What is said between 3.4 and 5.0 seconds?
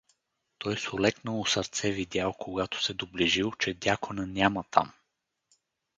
че Дякона няма там.